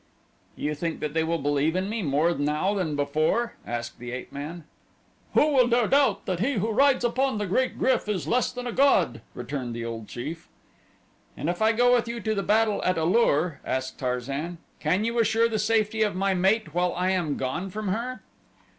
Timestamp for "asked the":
3.67-4.09